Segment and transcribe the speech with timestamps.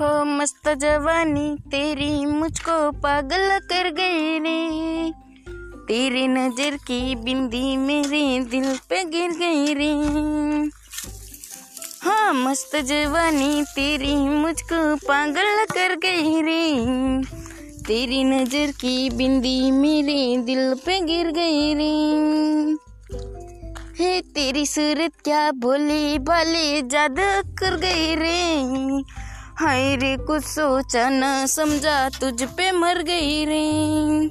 [0.00, 5.12] हो मस्त जवानी, तेरी मुझको पागल कर गई रे।
[5.86, 9.92] तेरी नज़र की बिंदी मेरे दिल पे गिर गई रे।
[12.02, 17.22] हाँ मस्त जवानी, तेरी मुझको पागल कर गई रे।
[17.82, 21.92] तेरी नज़र की बिंदी मेरे दिल पे गिर गई रे।
[23.98, 28.83] हे तेरी सूरत, क्या भोली भाले जादू कर गई रे।
[29.58, 34.23] हाय रे कुछ सोचा ना समझा तुझ पे मर गई रे।